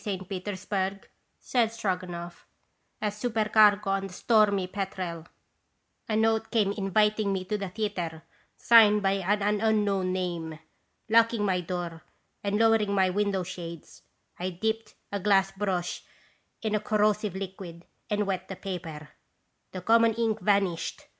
[0.03, 0.27] St.
[0.27, 1.07] Peters burg,"
[1.39, 2.47] said Stroganoff,
[2.99, 5.27] "as supercargo on the Stormy Petrel,
[6.09, 8.23] a note came inviting me to the theatre,
[8.57, 10.57] signed by an unknown name.
[11.07, 12.01] Lock ing my door
[12.43, 14.01] and lowering my window shades,
[14.39, 16.03] I dipped a glass brush
[16.63, 19.09] in a corrosive liquid and wet the paper.
[19.71, 21.03] The common ink vanished.